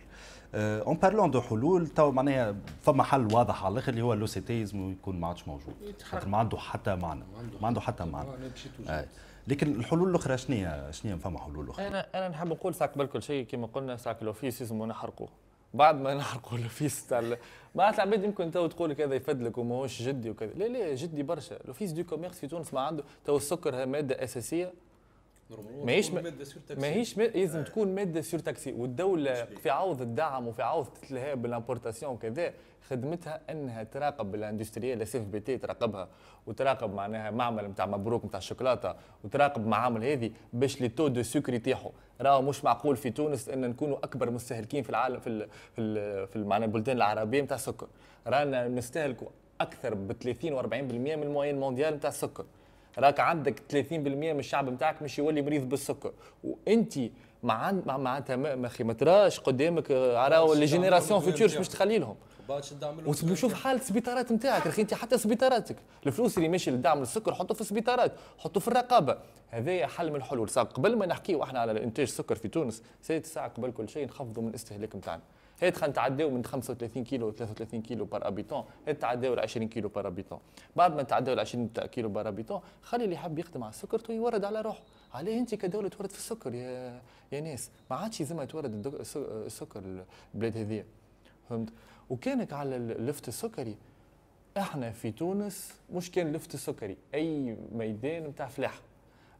[0.55, 4.91] en parlant de حلول تو معناها فما حل واضح على الآخر اللي هو l'OCT يلزم
[4.91, 5.73] يكون ما عادش موجود.
[6.03, 7.23] خاطر ما عنده حتى معنى.
[7.61, 7.81] ما عنده.
[7.81, 8.29] حتى معنى.
[8.89, 9.05] أي.
[9.47, 12.89] لكن الحلول الأخرى شنو هي؟ شنو هي فما حلول أخرى؟ أنا أنا نحب نقول ساعة
[12.89, 15.29] قبل كل شيء كما قلنا ساعة ال office لازم نحرقوه
[15.73, 17.38] بعد ما نحرقوا ال office تاع
[17.75, 20.53] بعض العباد يمكن تو تقول لك هذا يفدلك وماهوش جدي وكذا.
[20.53, 21.56] لا لا جدي برشا.
[21.55, 24.73] ال office de commerce في تونس ما عنده تو السكر مادة أساسية.
[25.86, 26.12] ماهيش
[26.81, 28.71] ماهيش ما- لازم تكون مادة surtaxée.
[28.73, 32.53] والدولة في عوض الدعم وفي عوض تتلهى بال importation وكذا
[32.89, 36.07] خدمتها إنها تراقب ال industriels SFBT تراقبها
[36.47, 41.53] وتراقب معناها معمل نتاع مبروك نتاع الشوكولاتة وتراقب معامل هذه باش les taux de sucre
[41.53, 45.81] يتيحوا راهو مش معقول في تونس إن نكونوا أكبر مستهلكين في العالم في ال في
[45.81, 47.88] ال في معناها البلدان العربية نتاع السكر.
[48.27, 49.27] رانا نستهلكوا
[49.62, 52.45] أكثر ب 30 و40% من ال moyenne mondiale نتاع السكر.
[52.97, 56.12] راك عندك 30% من الشعب نتاعك مش يولي مريض بالسكر.
[56.43, 56.99] وانت
[57.43, 62.15] مع مع معناتها ما أخي ما تراش قدامك راهو les générations futures باش تخلي لهم.
[63.07, 65.75] وشوف حاله السبيطارات نتاعك أخي انت حتى سبيطاراتك.
[66.07, 69.17] الفلوس اللي ماشي للدعم للسكر حطه في السبيطارات حطه في الرقابة.
[69.49, 70.49] هذا حل من الحلول.
[70.49, 74.43] قبل ما نحكيو إحنا على انتاج السكر في تونس سيد ساعة قبل كل شيء نخفضوا
[74.43, 75.21] من الاستهلاك نتاعنا.
[75.61, 79.89] هي خلينا نتعداو من 35 كيلو 33 كيلو par habitant هي تعداو ل 20 كيلو
[79.89, 80.39] par habitant
[80.75, 84.45] بعد ما تعداو ل 20 كيلو par habitant خلي اللي يحب يخدم على السكر يورد
[84.45, 84.81] على روحه.
[85.13, 87.69] عليه انت كدولة تورد في السكر يا يا ناس.
[87.91, 89.03] ما عادش يلزمها تورد
[89.45, 90.03] السكر
[90.35, 90.83] البلاد هذه
[91.49, 91.69] فهمت؟
[92.09, 93.75] وكانك على اللفت السكري.
[94.57, 98.81] إحنا في تونس مش كان لفت السكري أي ميدان نتاع فلاحه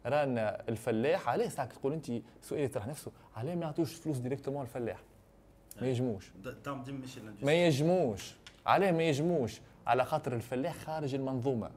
[0.06, 5.00] رانا الفلاح ساعة تقول أنت سؤال يطرح نفسه عليه ما يعطوش فلوس directement الفلاح
[5.82, 6.32] ما يجموش.
[7.44, 8.36] ما يجموش.
[8.66, 9.62] عليه ما يجموش.
[9.88, 11.72] على خاطر الفلاح خارج المنظومة.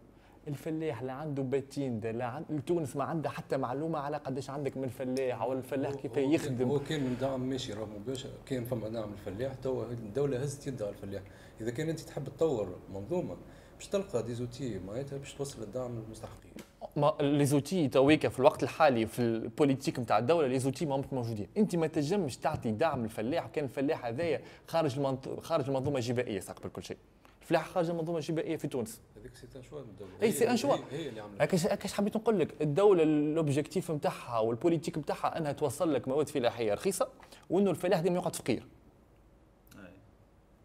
[0.48, 2.62] الفلاح لا عنده patente لا عند...
[2.66, 6.68] تونس ما عندها حتى معلومة على قداش عندك من فلاح أو الفلاح كيف يخدم.
[6.68, 10.86] هو كان من دعم ماشي راهو مباشر كان فما دعم الفلاح توا الدولة هزت يدها
[10.86, 11.22] على الفلاح.
[11.60, 13.36] إذا كان أنت تحب تطور منظومة
[13.76, 16.52] باش تلقى des outils معناتها باش توصل الدعم للمستحقين
[16.96, 21.04] ما les outils تويكا في الوقت الحالي في ال politique نتاع الدولة les outils ما
[21.12, 21.48] موجودين.
[21.56, 25.40] أنت ما تنجمش تعطي دعم للفلاح وكان الفلاح هذايا خارج المنط...
[25.40, 26.96] خارج المنظومه الجبائيه ساق كل شيء.
[27.42, 29.00] الفلاح خارج المنظومه الجبائيه في تونس.
[29.16, 30.10] هذيك c'est un choix الدولة.
[30.22, 30.76] اي c'est un choix.
[30.90, 31.42] هي اللي عملت.
[31.42, 36.28] هذاكاش حبيت نقول لك الدولة ال objectif نتاعها وال politique نتاعها أنها توصل لك مواد
[36.28, 37.08] فلاحية رخيصة
[37.50, 38.62] وأنه الفلاح ديما يقعد فقير.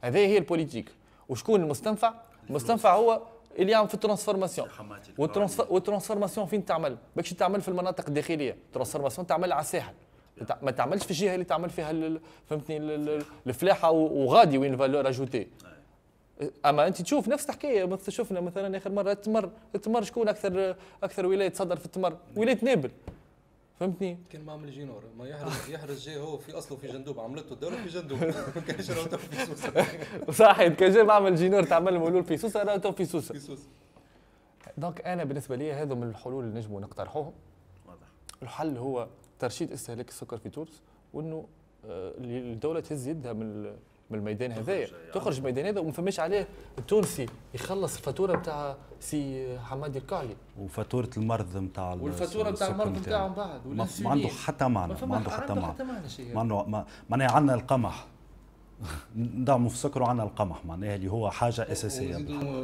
[0.02, 0.92] هذه هي ال politique
[1.30, 2.14] وشكون المستنفع؟
[2.50, 3.22] المستنفع هو
[3.60, 4.68] اللي يعمل في ال transformation.
[5.70, 9.94] وال transformation فين تعمل؟ باكش تعمل في المناطق الداخلية، ال transformation تعمل على الساحل.
[10.62, 12.78] ما تعملش في الجهة اللي تعمل فيها فهمتني
[13.48, 15.48] الفلاحة وغادي و une valeur ajoutée
[16.66, 21.26] أما أنت تشوف نفس الحكاية مثل شفنا مثلا آخر مرة التمر التمر شكون أكثر أكثر
[21.26, 22.92] ولاية تصدر في التمر؟ ولاية نابل
[23.80, 25.04] فهمتني؟ كان معمل جينور.
[25.18, 27.20] ما يحرز يحرز جاي هو في أصله في جندوبة.
[27.20, 28.20] عملته الدولة في جندوبة.
[28.56, 29.86] ما كانش راهو في سوسة.
[30.46, 30.74] صحيح.
[30.74, 33.34] كان جاي معمل جينور تعمل مولول في سوسة راهو في سوسة.
[33.34, 33.68] في سوسة.
[34.78, 37.34] donc أنا بالنسبة لي هذو من الحلول اللي نجموا نقترحوهم
[37.88, 38.08] واضح.
[38.44, 39.08] الحل هو
[39.40, 40.82] ترشيد استهلاك السكر في تونس
[41.14, 41.48] وإنه
[41.86, 43.76] آه، الدولة تهز يدها من
[44.10, 44.88] من الميدان هذايا.
[45.14, 47.26] تخرج من الميدان هذا وما فماش عليه التونسي.
[47.54, 53.88] يخلص الفاتورة نتاع سي حمادي الكعلي وفاتورة المرض نتاع والفاتورة نتاع المرض نتاعهم بعد ما
[54.02, 55.84] ما عنده حتى معنى ما عنده حتى معنى
[56.34, 58.08] ما عنده معناها عندنا القمح.
[59.16, 62.18] ندعموا في السكر وعندنا القمح معناها اللي هو حاجة أساسية.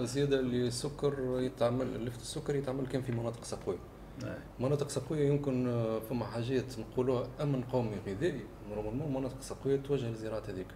[0.04, 3.78] زيادة اللي السكر يتعمل لفت السكر يتعمل كان في مناطق سقوية.
[4.60, 8.42] مناطق سقوية يمكن آه، فما حاجات نقولوها أمن قومي غذائي.
[8.70, 10.68] normalement مناطق سقوية توجه للزراعات هذيك.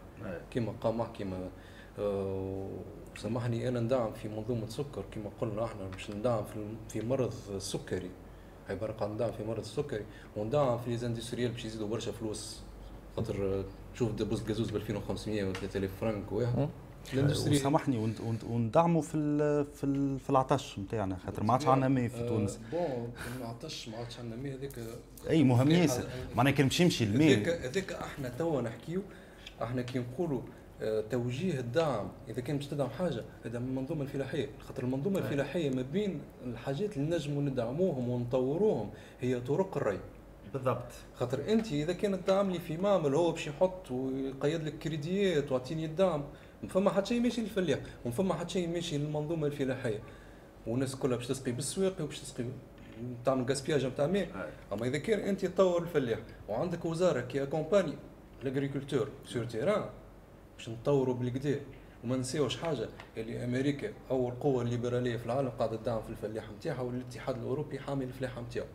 [0.52, 1.50] كيما قمح كيما
[2.00, 2.70] أه
[3.18, 5.06] سامحني أنا ندعم في منظومة سكر.
[5.12, 6.44] كما قلنا إحنا باش ندعم
[6.90, 8.10] في مرض السكري.
[8.70, 12.62] عباره عن ندعم في مرض السكري وندعم في les industriels باش يزيدوا برشا فلوس.
[13.16, 16.70] خاطر تشوف دبوس الجازوز ب 2500 و 3000 فرنك واحد
[17.48, 18.14] وسامحني
[18.50, 19.18] وندعموا في
[19.74, 22.60] في في العطش نتاعنا خاطر ما عادش عندنا ماء في آه، تونس.
[22.72, 24.54] bon العطش ما عادش عندنا ماء.
[24.54, 24.80] هذاك
[25.30, 26.04] أي مهم ياسر.
[26.36, 27.38] معناها كان باش يمشي الماء.
[27.66, 29.02] هذاك إحنا توا نحكيو
[29.64, 30.42] إحنا كي نقولوا
[30.82, 34.50] آه، توجيه الدعم إذا كان باش تدعم حاجة ادعم المنظومه الفلاحية.
[34.68, 38.90] خاطر المنظومة الفلاحية ما بين الحاجات اللي نجموا ندعموهم ونطوروهم
[39.22, 40.00] هي طرق الري.
[40.54, 40.88] بالضبط.
[41.16, 45.86] خاطر أنت إذا كان تدعم لي في معمل هو باش يحط ويقيد لك كريديات ويعطيني
[45.86, 46.24] الدعم
[46.64, 50.00] ما فما حتى شيء ماشي للفلاح وما فما حتى شيء ماشي للمنظومة الفلاحية.
[50.68, 52.44] والناس كلها باش تسقي بالسواقي وباش تسقي
[53.26, 54.52] تعمل غاسبياج نتاع ماء.
[54.74, 57.94] أما إذا كان أنت تطور الفلاح وعندك وزارة كي أكومباني
[58.44, 59.86] لاغريكولتور سور تيران
[60.58, 61.60] باش نطوروا بالكدا
[62.04, 62.90] وما نسيوش حاجة.
[63.18, 68.04] اللي أمريكا اول قوه ليبراليه في العالم قاعدة تدعم في الفلاح نتاعها والاتحاد الأوروبي حامي
[68.06, 68.66] الفلاحه نتاعو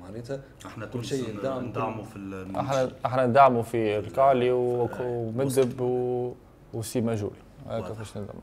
[0.00, 5.80] معناتها إحنا كل شيء ندعموا في إحنا إحنا ندعموا في الكعلي ومدب
[6.74, 7.32] وسي ماجول
[7.66, 8.42] هكا باش ندعموا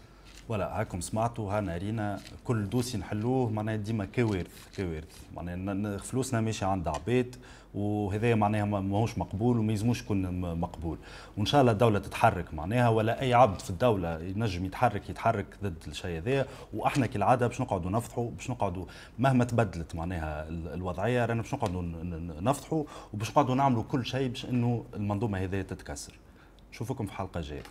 [0.50, 5.18] ولا هاكم سمعتوا هانا رينا كل دوسي نحلوه معناها ديما كوارث كوارث.
[5.36, 7.36] معناها فلوسنا ماشيه عند عباد
[7.74, 10.98] وهذا معناها ماهوش مقبول وما يلزموش يكون مقبول.
[11.38, 15.84] وإن شاء الله الدولة تتحرك معناها ولا أي عبد في الدولة ينجم يتحرك يتحرك ضد
[15.88, 16.48] الشيء هذا.
[16.74, 18.86] وإحنا كالعادة باش نقعدوا نفضحوا باش نقعدوا
[19.20, 21.82] مهما تبدلت معناها الوضعية رانا باش نقعدوا
[22.42, 22.84] نفضحوا
[23.14, 26.14] وباش نقعدوا نعملوا كل شيء باش إنه المنظومة هذه تتكسر.
[26.72, 27.64] نشوفكم في حلقة جاية.